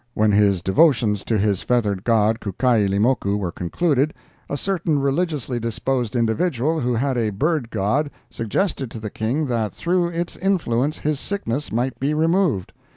When 0.15 0.31
his 0.31 0.63
devotions 0.63 1.23
to 1.25 1.37
his 1.37 1.61
feathered 1.61 2.03
god, 2.03 2.39
Kukailimoku, 2.39 3.37
were 3.37 3.51
concluded, 3.51 4.15
a 4.49 4.57
certain 4.57 4.97
religiously 4.97 5.59
disposed 5.59 6.15
individual, 6.15 6.79
who 6.79 6.95
had 6.95 7.17
a 7.19 7.29
bird 7.29 7.69
god, 7.69 8.09
suggested 8.31 8.89
to 8.89 8.99
the 8.99 9.11
King 9.11 9.45
that 9.45 9.75
through 9.75 10.07
its 10.07 10.35
influence 10.37 10.97
his 10.97 11.19
sickness 11.19 11.71
might 11.71 11.99
be 11.99 12.15
removed. 12.15 12.73